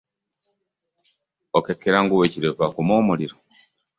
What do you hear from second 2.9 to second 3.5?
omuliro.